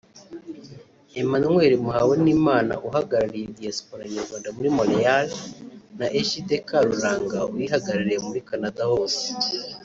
Emmanuel 1.21 1.73
Muhawenimana 1.85 2.73
uhagarariye 2.87 3.47
Diaspora 3.57 4.03
Nyarwanda 4.15 4.49
muri 4.55 4.69
Montréal 4.77 5.27
na 5.99 6.07
Egide 6.19 6.55
Karuranga 6.67 7.39
uyihagarariye 7.53 8.19
muri 8.27 8.39
Canada 8.49 8.83
hose 8.91 9.25